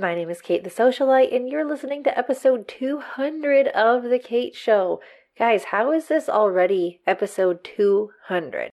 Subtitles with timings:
[0.00, 4.54] My name is Kate the Socialite, and you're listening to episode 200 of The Kate
[4.54, 5.00] Show.
[5.36, 8.70] Guys, how is this already episode 200?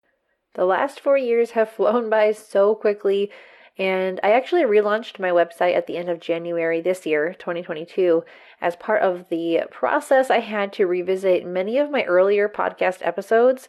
[0.54, 3.30] The last four years have flown by so quickly,
[3.76, 8.24] and I actually relaunched my website at the end of January this year, 2022.
[8.62, 13.68] As part of the process, I had to revisit many of my earlier podcast episodes.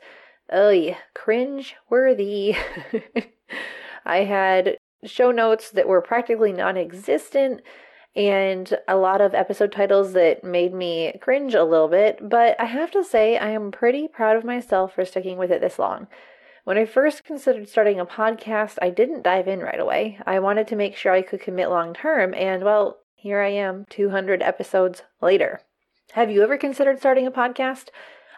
[0.50, 2.56] Ugh, cringe worthy.
[4.06, 7.62] I had show notes that were practically non existent
[8.16, 12.66] and a lot of episode titles that made me cringe a little bit, but I
[12.66, 16.08] have to say I am pretty proud of myself for sticking with it this long.
[16.64, 20.20] When I first considered starting a podcast, I didn't dive in right away.
[20.26, 23.86] I wanted to make sure I could commit long term, and well, here I am
[23.90, 25.62] 200 episodes later.
[26.12, 27.88] Have you ever considered starting a podcast?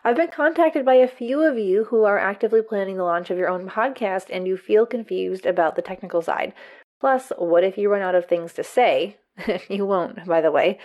[0.06, 3.38] I've been contacted by a few of you who are actively planning the launch of
[3.38, 6.52] your own podcast and you feel confused about the technical side.
[7.00, 9.16] Plus, what if you run out of things to say?
[9.70, 10.78] you won't, by the way.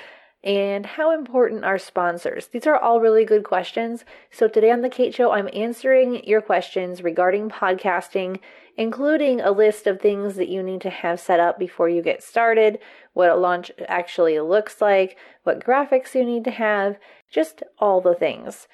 [0.44, 2.46] And how important are sponsors?
[2.46, 4.04] These are all really good questions.
[4.30, 8.38] So, today on The Kate Show, I'm answering your questions regarding podcasting,
[8.76, 12.22] including a list of things that you need to have set up before you get
[12.22, 12.78] started,
[13.14, 18.14] what a launch actually looks like, what graphics you need to have, just all the
[18.14, 18.68] things.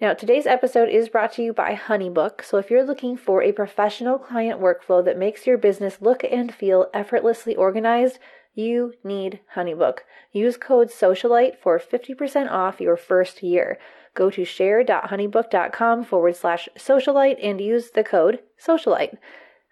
[0.00, 2.44] Now, today's episode is brought to you by Honeybook.
[2.44, 6.54] So, if you're looking for a professional client workflow that makes your business look and
[6.54, 8.20] feel effortlessly organized,
[8.54, 9.98] you need Honeybook.
[10.30, 13.76] Use code SOCIALITE for 50% off your first year.
[14.14, 19.18] Go to share.honeybook.com forward slash socialite and use the code SOCIALITE.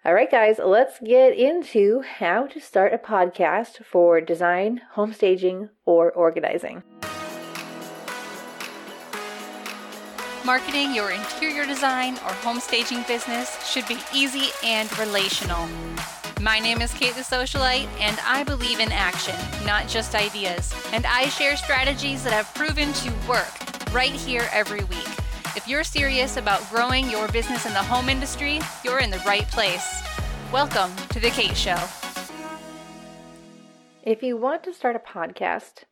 [0.03, 5.69] All right, guys, let's get into how to start a podcast for design, home staging,
[5.85, 6.83] or organizing.
[10.47, 15.67] Marketing your interior design or home staging business should be easy and relational.
[16.39, 20.73] My name is Kate the Socialite, and I believe in action, not just ideas.
[20.93, 23.51] And I share strategies that have proven to work
[23.91, 25.09] right here every week.
[25.57, 29.49] If you're serious about growing your business in the home industry, you're in the right
[29.49, 30.01] place.
[30.53, 31.77] Welcome to The Kate Show.
[34.01, 35.83] If you want to start a podcast,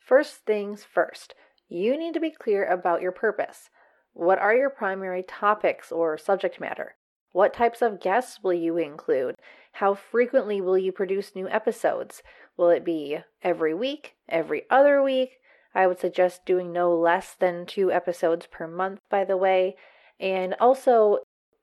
[0.00, 1.32] first things first,
[1.68, 3.70] you need to be clear about your purpose.
[4.12, 6.96] What are your primary topics or subject matter?
[7.32, 9.36] What types of guests will you include?
[9.74, 12.22] How frequently will you produce new episodes?
[12.56, 15.38] Will it be every week, every other week?
[15.74, 19.76] I would suggest doing no less than two episodes per month, by the way.
[20.18, 21.18] And also,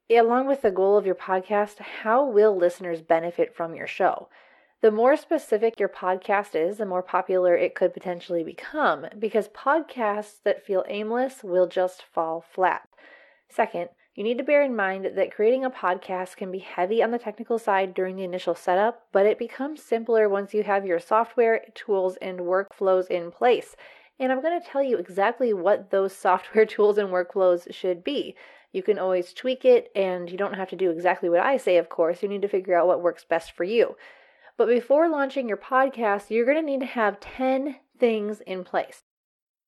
[0.09, 4.29] along with the goal of your podcast, how will listeners benefit from your show?
[4.81, 10.43] The more specific your podcast is, the more popular it could potentially become because podcasts
[10.43, 12.87] that feel aimless will just fall flat.
[13.49, 17.09] Second, you need to bear in mind that creating a podcast can be heavy on
[17.09, 20.99] the technical side during the initial setup, but it becomes simpler once you have your
[20.99, 23.75] software, tools, and workflows in place.
[24.19, 28.35] And I'm going to tell you exactly what those software tools and workflows should be.
[28.71, 31.77] You can always tweak it, and you don't have to do exactly what I say,
[31.77, 32.21] of course.
[32.21, 33.95] You need to figure out what works best for you.
[34.57, 39.03] But before launching your podcast, you're going to need to have 10 things in place.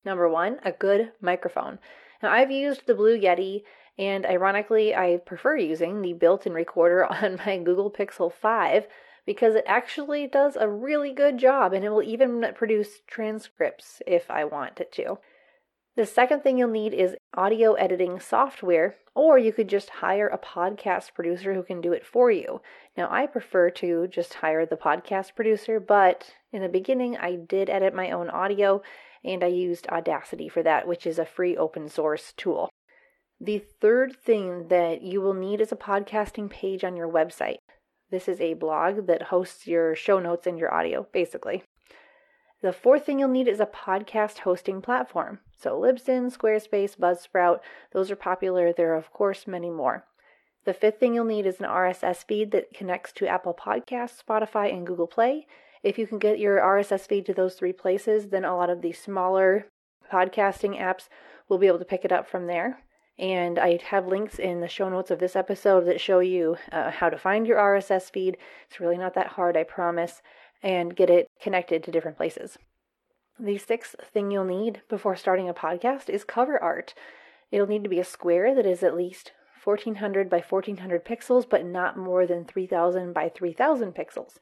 [0.03, 1.77] Number one, a good microphone.
[2.23, 3.63] Now, I've used the Blue Yeti,
[3.99, 8.87] and ironically, I prefer using the built in recorder on my Google Pixel 5
[9.27, 14.31] because it actually does a really good job and it will even produce transcripts if
[14.31, 15.19] I want it to.
[15.99, 20.37] The second thing you'll need is audio editing software, or you could just hire a
[20.37, 22.61] podcast producer who can do it for you.
[22.95, 27.69] Now, I prefer to just hire the podcast producer, but in the beginning, I did
[27.69, 28.81] edit my own audio
[29.25, 32.69] and I used Audacity for that, which is a free open source tool.
[33.41, 37.57] The third thing that you will need is a podcasting page on your website.
[38.09, 41.63] This is a blog that hosts your show notes and your audio, basically.
[42.61, 45.39] The fourth thing you'll need is a podcast hosting platform.
[45.57, 47.59] So Libsyn, Squarespace, Buzzsprout,
[47.93, 48.73] those are popular.
[48.73, 50.05] There are, of course, many more.
[50.65, 54.73] The fifth thing you'll need is an RSS feed that connects to Apple Podcasts, Spotify,
[54.73, 55.47] and Google Play.
[55.83, 58.81] If you can get your RSS feed to those three places, then a lot of
[58.81, 59.67] the smaller
[60.11, 61.07] podcasting apps
[61.47, 62.79] will be able to pick it up from there.
[63.17, 66.91] And I have links in the show notes of this episode that show you uh,
[66.91, 68.37] how to find your RSS feed.
[68.69, 70.21] It's really not that hard, I promise
[70.61, 72.57] and get it connected to different places.
[73.39, 76.93] The sixth thing you'll need before starting a podcast is cover art.
[77.51, 79.31] It'll need to be a square that is at least
[79.63, 84.37] 1400 by 1400 pixels, but not more than 3000 by 3000 pixels.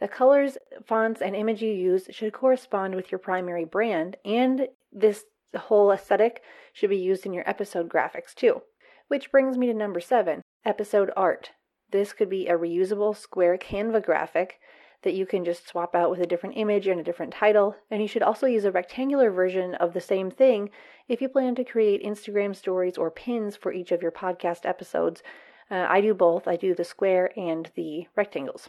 [0.00, 0.56] The colors,
[0.86, 5.24] fonts, and image you use should correspond with your primary brand, and this
[5.56, 6.42] whole aesthetic
[6.72, 8.62] should be used in your episode graphics too.
[9.08, 11.50] Which brings me to number seven episode art.
[11.90, 14.60] This could be a reusable square Canva graphic
[15.02, 17.76] that you can just swap out with a different image and a different title.
[17.90, 20.70] And you should also use a rectangular version of the same thing
[21.08, 25.22] if you plan to create Instagram stories or pins for each of your podcast episodes.
[25.70, 28.68] Uh, I do both, I do the square and the rectangles.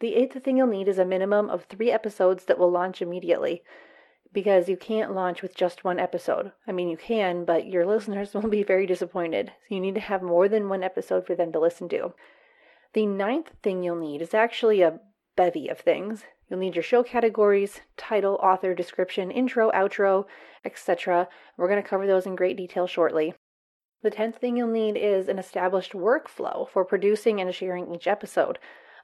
[0.00, 3.62] The eighth thing you'll need is a minimum of three episodes that will launch immediately
[4.32, 6.52] because you can't launch with just one episode.
[6.66, 9.52] I mean, you can, but your listeners will be very disappointed.
[9.68, 12.14] So you need to have more than one episode for them to listen to.
[12.92, 15.00] The ninth thing you'll need is actually a
[15.38, 16.24] bevy of things.
[16.50, 20.24] You'll need your show categories, title, author, description, intro, outro,
[20.64, 21.28] etc.
[21.56, 23.34] We're going to cover those in great detail shortly.
[24.02, 28.58] The tenth thing you'll need is an established workflow for producing and sharing each episode.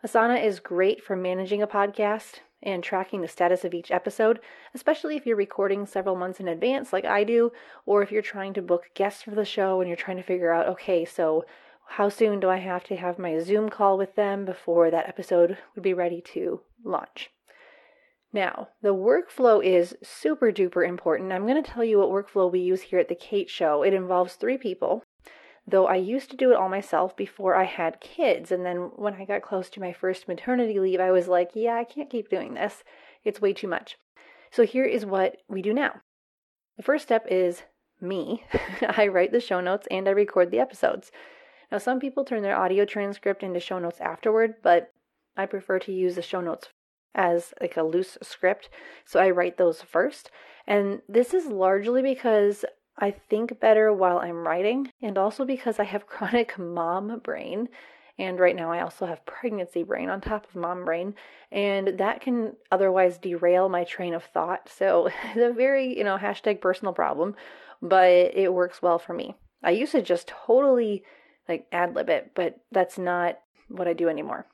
[0.04, 4.40] Asana is great for managing a podcast and tracking the status of each episode,
[4.75, 7.52] especially if you're recording several months in advance, like I do,
[7.86, 10.52] or if you're trying to book guests for the show and you're trying to figure
[10.52, 11.44] out, okay, so
[11.86, 15.58] how soon do I have to have my Zoom call with them before that episode
[15.75, 17.31] would be ready to launch?
[18.32, 21.32] Now, the workflow is super duper important.
[21.32, 23.84] I'm going to tell you what workflow we use here at the Kate Show.
[23.84, 25.04] It involves three people,
[25.69, 28.50] though I used to do it all myself before I had kids.
[28.50, 31.76] And then when I got close to my first maternity leave, I was like, yeah,
[31.76, 32.82] I can't keep doing this.
[33.22, 33.96] It's way too much.
[34.50, 36.00] So here is what we do now.
[36.76, 37.62] The first step is
[38.00, 38.44] me.
[38.82, 41.12] I write the show notes and I record the episodes.
[41.70, 44.93] Now, some people turn their audio transcript into show notes afterward, but
[45.37, 46.69] I prefer to use the show notes
[47.14, 48.69] as like a loose script.
[49.05, 50.31] So I write those first.
[50.66, 52.64] And this is largely because
[52.99, 57.69] I think better while I'm writing, and also because I have chronic mom brain.
[58.17, 61.14] And right now, I also have pregnancy brain on top of mom brain,
[61.50, 64.69] and that can otherwise derail my train of thought.
[64.69, 67.34] So it's a very, you know, hashtag personal problem,
[67.82, 69.34] but it works well for me.
[69.64, 71.02] I used to just totally
[71.49, 73.38] like ad lib it, but that's not
[73.69, 74.46] what I do anymore.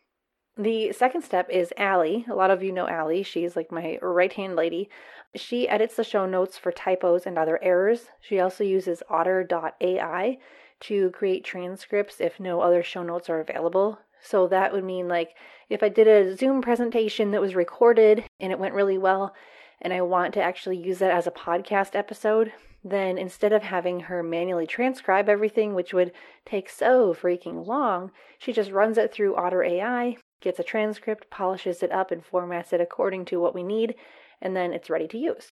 [0.57, 2.27] The second step is Allie.
[2.29, 3.23] A lot of you know Allie.
[3.23, 4.91] She's like my right hand lady.
[5.35, 8.07] She edits the show notes for typos and other errors.
[8.21, 10.39] She also uses otter.ai
[10.81, 14.01] to create transcripts if no other show notes are available.
[14.21, 15.31] So that would mean like
[15.69, 19.35] if I did a Zoom presentation that was recorded and it went really well
[19.81, 24.01] and I want to actually use that as a podcast episode, then instead of having
[24.01, 26.13] her manually transcribe everything, which would
[26.47, 31.83] take so freaking long, she just runs it through Otter AI, gets a transcript, polishes
[31.83, 33.95] it up, and formats it according to what we need,
[34.41, 35.53] and then it's ready to use.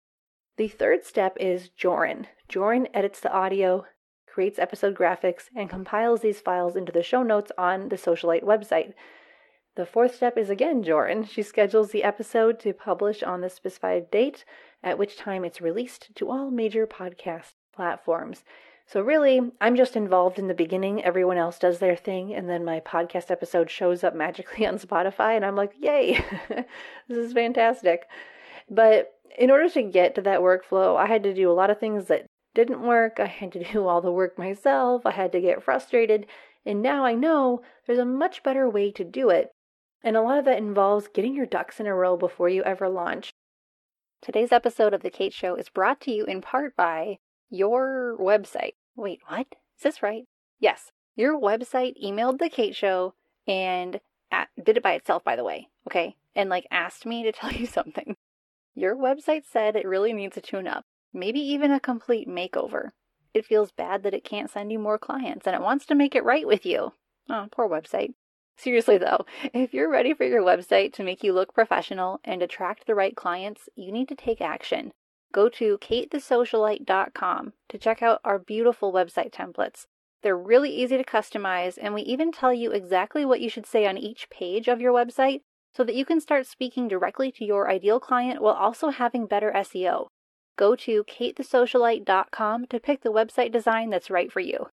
[0.57, 2.27] The third step is Joran.
[2.47, 3.85] Joran edits the audio,
[4.27, 8.93] creates episode graphics, and compiles these files into the show notes on the Socialite website.
[9.75, 11.25] The fourth step is again Joran.
[11.25, 14.45] She schedules the episode to publish on the specified date,
[14.81, 18.45] at which time it's released to all major podcast platforms.
[18.87, 21.03] So, really, I'm just involved in the beginning.
[21.03, 25.35] Everyone else does their thing, and then my podcast episode shows up magically on Spotify,
[25.35, 26.23] and I'm like, yay,
[27.09, 28.07] this is fantastic.
[28.69, 31.79] But in order to get to that workflow, I had to do a lot of
[31.79, 33.19] things that didn't work.
[33.19, 35.05] I had to do all the work myself.
[35.05, 36.27] I had to get frustrated.
[36.65, 39.51] And now I know there's a much better way to do it.
[40.05, 42.87] And a lot of that involves getting your ducks in a row before you ever
[42.87, 43.33] launch.
[44.21, 47.17] Today's episode of The Kate Show is brought to you in part by
[47.49, 48.75] your website.
[48.95, 49.47] Wait, what?
[49.75, 50.25] Is this right?
[50.59, 50.91] Yes.
[51.15, 53.15] Your website emailed The Kate Show
[53.47, 53.99] and
[54.31, 55.69] at, did it by itself, by the way.
[55.87, 56.15] Okay.
[56.35, 58.15] And like asked me to tell you something.
[58.75, 62.89] Your website said it really needs a tune up, maybe even a complete makeover.
[63.33, 66.13] It feels bad that it can't send you more clients and it wants to make
[66.13, 66.93] it right with you.
[67.27, 68.13] Oh, poor website.
[68.57, 72.87] Seriously though, if you're ready for your website to make you look professional and attract
[72.87, 74.91] the right clients, you need to take action.
[75.33, 79.85] Go to katethesocialite.com to check out our beautiful website templates.
[80.23, 83.85] They're really easy to customize, and we even tell you exactly what you should say
[83.85, 85.41] on each page of your website
[85.75, 89.51] so that you can start speaking directly to your ideal client while also having better
[89.53, 90.07] SEO.
[90.57, 94.67] Go to katethesocialite.com to pick the website design that's right for you.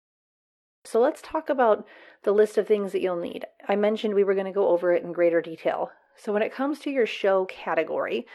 [0.84, 1.86] So let's talk about
[2.22, 3.44] the list of things that you'll need.
[3.68, 5.90] I mentioned we were going to go over it in greater detail.
[6.16, 8.26] So when it comes to your show category,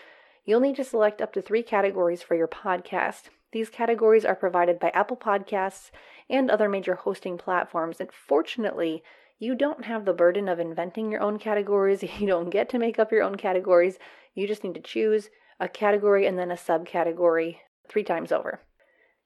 [0.46, 3.30] you'll need to select up to three categories for your podcast.
[3.52, 5.92] These categories are provided by Apple Podcasts
[6.30, 8.00] and other major hosting platforms.
[8.00, 9.04] And fortunately,
[9.40, 12.04] you don't have the burden of inventing your own categories.
[12.20, 13.98] You don't get to make up your own categories.
[14.34, 18.62] You just need to choose a category and then a subcategory three times over.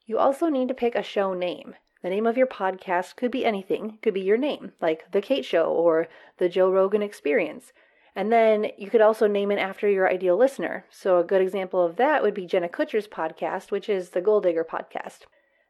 [0.06, 1.74] You also need to pick a show name.
[2.02, 5.20] The name of your podcast could be anything, it could be your name, like The
[5.20, 7.72] Kate Show or The Joe Rogan Experience.
[8.16, 10.84] And then you could also name it after your ideal listener.
[10.90, 14.40] So, a good example of that would be Jenna Kutcher's podcast, which is the Goal
[14.40, 15.20] Digger podcast.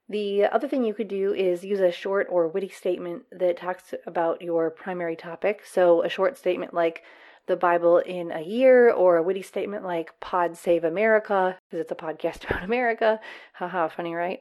[0.09, 3.93] The other thing you could do is use a short or witty statement that talks
[4.07, 5.63] about your primary topic.
[5.67, 7.03] So, a short statement like,
[7.47, 11.91] the Bible in a year or a witty statement like Pod Save America, because it's
[11.91, 13.19] a podcast about America.
[13.55, 14.41] Haha, funny, right?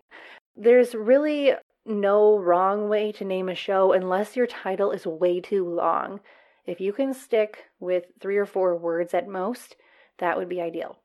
[0.55, 1.53] There's really
[1.89, 6.19] no wrong way to name a show unless your title is way too long.
[6.65, 9.75] If you can stick with three or four words at most,
[10.19, 10.99] that would be ideal.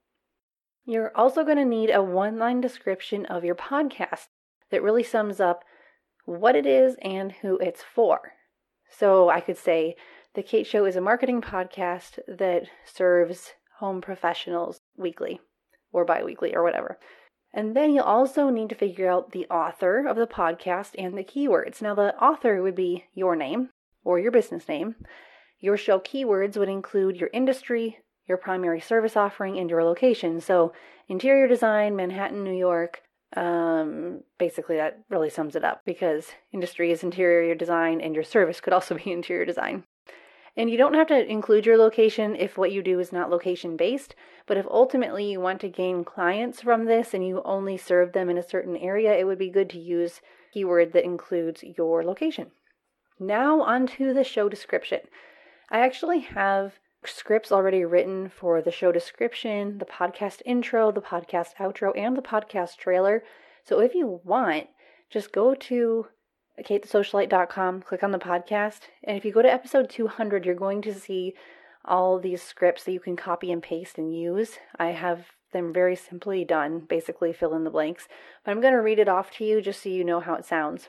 [0.84, 4.26] You're also going to need a one line description of your podcast
[4.70, 5.64] that really sums up
[6.26, 8.32] what it is and who it's for.
[8.90, 9.96] So I could say,
[10.34, 15.40] The Kate Show is a marketing podcast that serves home professionals weekly
[15.92, 16.98] or bi weekly or whatever.
[17.56, 21.22] And then you'll also need to figure out the author of the podcast and the
[21.22, 21.80] keywords.
[21.80, 23.70] Now, the author would be your name
[24.02, 24.96] or your business name.
[25.60, 30.40] Your show keywords would include your industry, your primary service offering, and your location.
[30.40, 30.72] So,
[31.08, 33.02] interior design, Manhattan, New York.
[33.36, 38.60] Um, basically, that really sums it up because industry is interior design, and your service
[38.60, 39.84] could also be interior design.
[40.56, 43.76] And you don't have to include your location if what you do is not location
[43.76, 44.14] based,
[44.46, 48.30] but if ultimately you want to gain clients from this and you only serve them
[48.30, 50.20] in a certain area, it would be good to use
[50.52, 52.52] keyword that includes your location.
[53.18, 55.00] Now onto the show description.
[55.70, 61.54] I actually have scripts already written for the show description, the podcast intro, the podcast
[61.58, 63.24] outro, and the podcast trailer.
[63.64, 64.68] So if you want,
[65.10, 66.06] just go to
[66.62, 70.94] katethesocialite.com, click on the podcast, and if you go to episode 200, you're going to
[70.94, 71.34] see
[71.84, 74.58] all these scripts that you can copy and paste and use.
[74.78, 78.08] I have them very simply done, basically fill in the blanks,
[78.44, 80.44] but I'm going to read it off to you just so you know how it
[80.44, 80.88] sounds.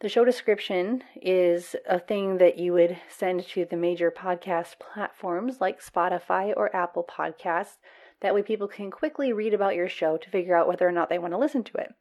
[0.00, 5.60] The show description is a thing that you would send to the major podcast platforms
[5.60, 7.78] like Spotify or Apple Podcasts.
[8.20, 11.08] That way, people can quickly read about your show to figure out whether or not
[11.08, 11.94] they want to listen to it.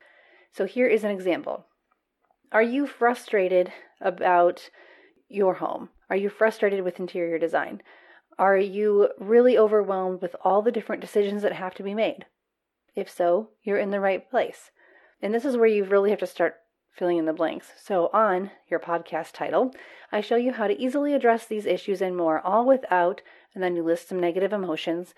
[0.51, 1.67] So, here is an example
[2.51, 4.69] Are you frustrated about
[5.27, 5.89] your home?
[6.09, 7.81] Are you frustrated with interior design?
[8.37, 12.25] Are you really overwhelmed with all the different decisions that have to be made?
[12.95, 14.71] If so, you're in the right place.
[15.21, 16.55] And this is where you really have to start
[16.91, 17.73] filling in the blanks.
[17.77, 19.73] So, on your podcast title,
[20.11, 23.21] I show you how to easily address these issues and more, all without,
[23.53, 25.13] and then you list some negative emotions.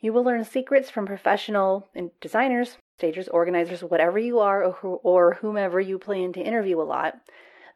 [0.00, 1.90] You will learn secrets from professional
[2.20, 7.16] designers, stagers, organizers, whatever you are, or, or whomever you plan to interview a lot,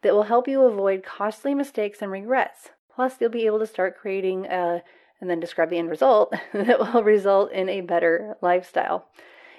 [0.03, 2.69] that will help you avoid costly mistakes and regrets.
[2.95, 4.85] Plus, you'll be able to start creating a,
[5.21, 9.09] and then describe the end result that will result in a better lifestyle.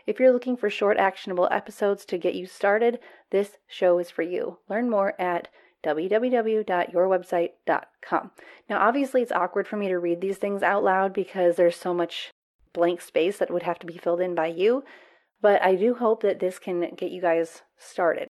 [0.06, 3.00] If you're looking for short, actionable episodes to get you started,
[3.32, 4.60] this show is for you.
[4.70, 5.50] Learn more at
[5.84, 8.32] www.yourwebsite.com.
[8.70, 11.94] Now, obviously, it's awkward for me to read these things out loud because there's so
[11.94, 12.32] much
[12.72, 14.86] blank space that would have to be filled in by you,
[15.42, 18.28] but I do hope that this can get you guys started.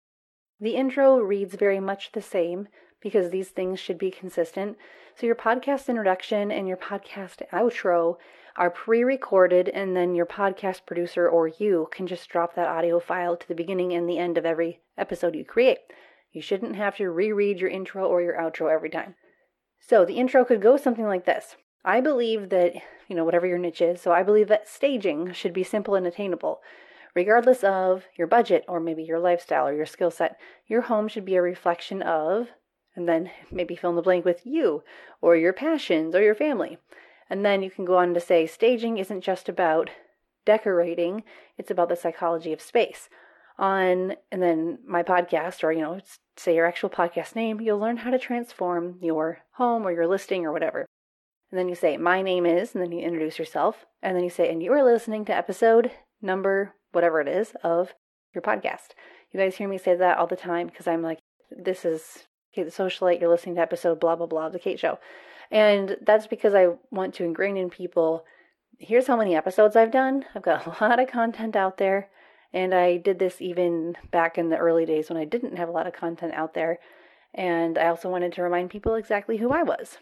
[0.59, 2.67] The intro reads very much the same
[3.01, 4.77] because these things should be consistent.
[5.15, 8.17] So, your podcast introduction and your podcast outro
[8.55, 12.99] are pre recorded, and then your podcast producer or you can just drop that audio
[12.99, 15.77] file to the beginning and the end of every episode you create.
[16.31, 19.15] You shouldn't have to reread your intro or your outro every time.
[19.79, 21.55] So the intro could go something like this.
[21.85, 22.73] I believe that,
[23.07, 26.05] you know, whatever your niche is, so I believe that staging should be simple and
[26.05, 26.59] attainable.
[27.17, 31.25] Regardless of your budget or maybe your lifestyle or your skill set, your home should
[31.25, 32.49] be a reflection of,
[32.95, 34.83] and then maybe fill in the blank with you
[35.19, 36.77] or your passions or your family.
[37.27, 39.89] And then you can go on to say staging isn't just about
[40.45, 41.23] decorating,
[41.57, 43.09] it's about the psychology of space.
[43.57, 45.99] On, and then my podcast, or, you know,
[46.35, 50.45] say your actual podcast name, you'll learn how to transform your home or your listing
[50.45, 50.85] or whatever.
[51.49, 53.87] And then you say, My name is, and then you introduce yourself.
[54.03, 55.89] And then you say, And you are listening to episode
[56.21, 57.93] number, whatever it is, of
[58.33, 58.89] your podcast.
[59.31, 61.19] You guys hear me say that all the time because I'm like,
[61.51, 62.25] This is
[62.55, 63.21] the Socialite.
[63.21, 64.97] You're listening to episode blah, blah, blah of The Kate Show.
[65.51, 68.25] And that's because I want to ingrain in people
[68.79, 70.25] here's how many episodes I've done.
[70.35, 72.09] I've got a lot of content out there.
[72.53, 75.73] And I did this even back in the early days when I didn't have a
[75.73, 76.79] lot of content out there.
[77.33, 79.97] And I also wanted to remind people exactly who I was.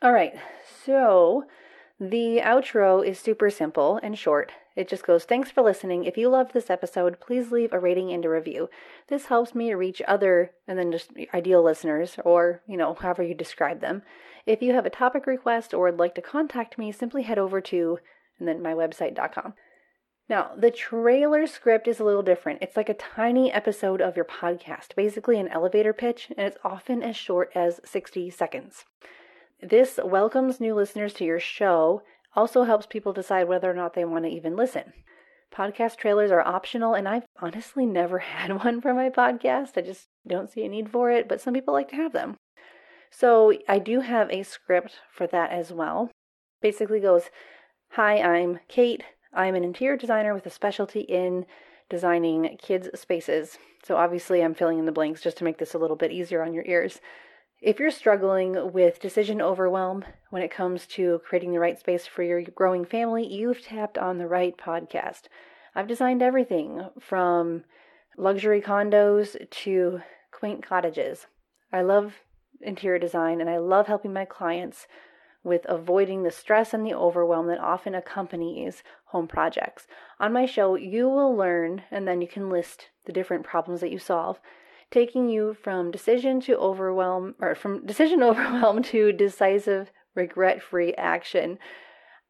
[0.00, 0.34] All right,
[0.84, 1.44] so
[1.98, 4.52] the outro is super simple and short.
[4.78, 6.04] It just goes, Thanks for listening.
[6.04, 8.70] If you loved this episode, please leave a rating and a review.
[9.08, 13.34] This helps me reach other and then just ideal listeners, or, you know, however you
[13.34, 14.02] describe them.
[14.46, 17.60] If you have a topic request or would like to contact me, simply head over
[17.60, 17.98] to
[18.38, 19.54] and then my website.com.
[20.28, 22.62] Now, the trailer script is a little different.
[22.62, 27.02] It's like a tiny episode of your podcast, basically an elevator pitch, and it's often
[27.02, 28.84] as short as 60 seconds.
[29.60, 32.02] This welcomes new listeners to your show,
[32.38, 34.92] also helps people decide whether or not they want to even listen.
[35.52, 39.70] Podcast trailers are optional, and I've honestly never had one for my podcast.
[39.76, 42.36] I just don't see a need for it, but some people like to have them.
[43.10, 46.12] So I do have a script for that as well.
[46.62, 47.24] basically goes
[47.92, 49.02] Hi, I'm Kate.
[49.34, 51.44] I'm an interior designer with a specialty in
[51.90, 53.58] designing kids' spaces.
[53.82, 56.42] So obviously, I'm filling in the blanks just to make this a little bit easier
[56.42, 57.00] on your ears.
[57.60, 62.22] If you're struggling with decision overwhelm when it comes to creating the right space for
[62.22, 65.22] your growing family, you've tapped on the right podcast.
[65.74, 67.64] I've designed everything from
[68.16, 71.26] luxury condos to quaint cottages.
[71.72, 72.14] I love
[72.60, 74.86] interior design and I love helping my clients
[75.42, 79.88] with avoiding the stress and the overwhelm that often accompanies home projects.
[80.20, 83.90] On my show, you will learn and then you can list the different problems that
[83.90, 84.38] you solve,
[84.90, 91.58] taking you from decision to overwhelm or from decision overwhelm to decisive regret-free action.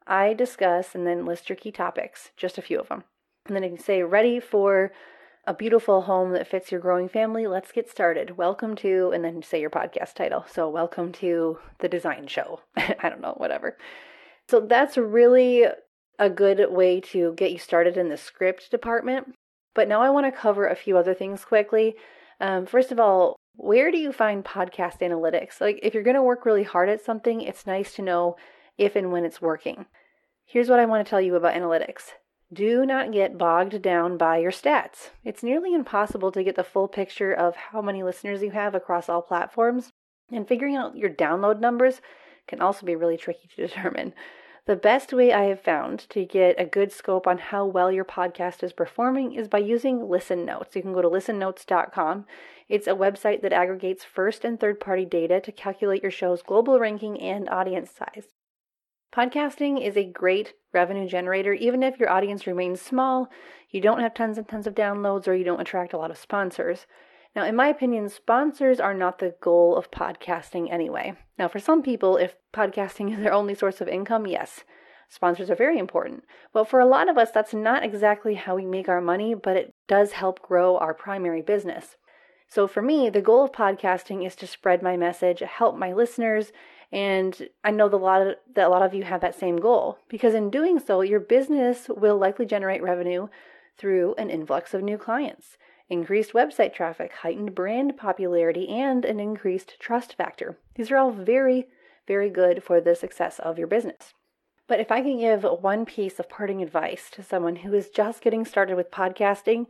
[0.07, 3.05] I discuss and then list your key topics, just a few of them.
[3.47, 4.93] And then I can say ready for
[5.47, 7.47] a beautiful home that fits your growing family.
[7.47, 8.37] Let's get started.
[8.37, 10.45] Welcome to, and then say your podcast title.
[10.47, 12.61] So, welcome to the design show.
[12.77, 13.79] I don't know, whatever.
[14.50, 15.65] So, that's really
[16.19, 19.35] a good way to get you started in the script department.
[19.75, 21.95] But now I want to cover a few other things quickly.
[22.40, 25.61] Um, first of all, where do you find podcast analytics?
[25.61, 28.37] Like, if you're going to work really hard at something, it's nice to know
[28.76, 29.87] if and when it's working.
[30.45, 32.12] Here's what I want to tell you about analytics
[32.50, 35.11] do not get bogged down by your stats.
[35.23, 39.09] It's nearly impossible to get the full picture of how many listeners you have across
[39.09, 39.90] all platforms,
[40.33, 42.00] and figuring out your download numbers
[42.47, 44.14] can also be really tricky to determine.
[44.69, 48.05] The best way I have found to get a good scope on how well your
[48.05, 50.77] podcast is performing is by using Listen Notes.
[50.77, 52.27] You can go to listennotes.com.
[52.69, 56.79] It's a website that aggregates first and third party data to calculate your show's global
[56.79, 58.27] ranking and audience size.
[59.11, 63.31] Podcasting is a great revenue generator, even if your audience remains small,
[63.71, 66.19] you don't have tons and tons of downloads, or you don't attract a lot of
[66.19, 66.87] sponsors.
[67.38, 71.14] Now, in my opinion, sponsors are not the goal of podcasting anyway.
[71.38, 74.64] Now, for some people, if podcasting is their only source of income, yes,
[75.09, 76.25] sponsors are very important.
[76.52, 79.57] But for a lot of us, that's not exactly how we make our money, but
[79.57, 81.95] it does help grow our primary business.
[82.49, 86.50] So for me, the goal of podcasting is to spread my message, help my listeners,
[86.91, 89.99] and I know the lot of, that a lot of you have that same goal
[90.08, 93.28] because in doing so, your business will likely generate revenue
[93.76, 95.56] through an influx of new clients,
[95.89, 100.59] increased website traffic, heightened brand popularity, and an increased trust factor.
[100.75, 101.69] These are all very,
[102.07, 104.15] very good for the success of your business.
[104.67, 108.21] But if I can give one piece of parting advice to someone who is just
[108.21, 109.67] getting started with podcasting,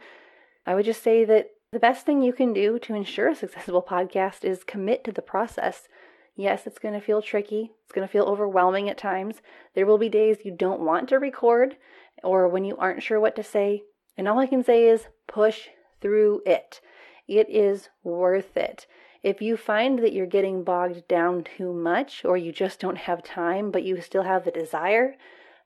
[0.67, 3.83] I would just say that the best thing you can do to ensure a successful
[3.83, 5.87] podcast is commit to the process.
[6.35, 7.73] Yes, it's going to feel tricky.
[7.85, 9.37] It's going to feel overwhelming at times.
[9.75, 11.77] There will be days you don't want to record
[12.25, 13.83] or when you aren't sure what to say.
[14.17, 15.69] And all I can say is push
[16.01, 16.81] through it.
[17.27, 18.87] It is worth it.
[19.23, 23.23] If you find that you're getting bogged down too much or you just don't have
[23.23, 25.17] time, but you still have the desire,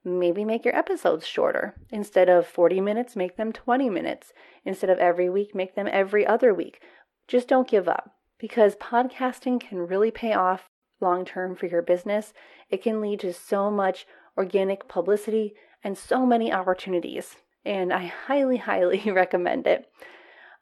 [0.05, 1.75] maybe make your episodes shorter.
[1.91, 4.33] Instead of 40 minutes, make them 20 minutes.
[4.65, 6.81] Instead of every week, make them every other week.
[7.29, 10.69] Just don't give up because podcasting can really pay off
[11.01, 12.33] long term for your business.
[12.71, 17.37] It can lead to so much organic publicity and so many opportunities.
[17.65, 19.91] And I highly, highly recommend it.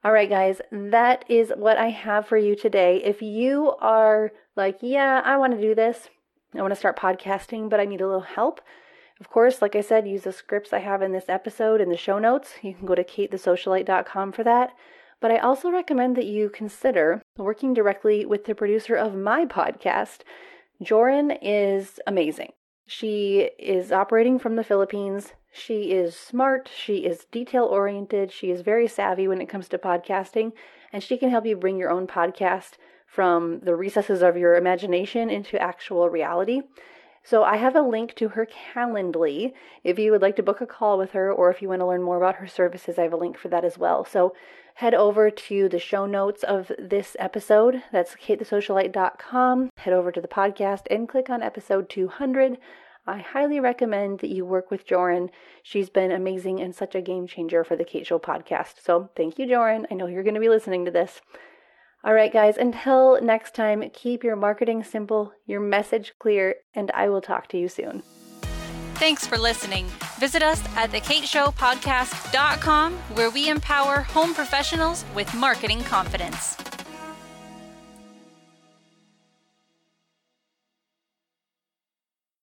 [0.03, 3.03] All right, guys, that is what I have for you today.
[3.05, 6.09] If you are like, yeah, I want to do this,
[6.55, 8.63] I want to start podcasting, but I need a little help.
[9.21, 11.99] Of course, like I said, use the scripts I have in this episode in the
[11.99, 12.55] show notes.
[12.63, 14.73] You can go to katethesocialite.com for that.
[15.21, 20.21] But I also recommend that you consider working directly with the producer of my podcast.
[20.83, 22.53] Joran is amazing.
[22.87, 25.35] She is operating from the Philippines.
[25.51, 26.71] She is smart.
[26.75, 28.33] She is detail oriented.
[28.33, 30.53] She is very savvy when it comes to podcasting.
[30.93, 32.73] And she can help you bring your own podcast
[33.07, 36.63] from the recesses of your imagination into actual reality.
[37.23, 39.53] So I have a link to her Calendly.
[39.85, 41.87] If you would like to book a call with her or if you want to
[41.87, 44.05] learn more about her services, I have a link for that as well.
[44.05, 44.35] So
[44.75, 47.83] head over to the show notes of this episode.
[47.93, 49.71] That's katethesocialite.com.
[49.77, 52.57] Head over to the podcast and click on episode 200.
[53.07, 55.31] I highly recommend that you work with Joran.
[55.63, 58.75] She's been amazing and such a game changer for the Kate Show podcast.
[58.83, 59.87] So thank you, Joran.
[59.91, 61.21] I know you're going to be listening to this.
[62.03, 67.11] All right, guys, until next time, keep your marketing simple, your message clear, and I
[67.11, 68.03] will talk to you soon.
[68.95, 69.87] Thanks for listening.
[70.19, 76.57] Visit us at thekateshowpodcast.com where we empower home professionals with marketing confidence.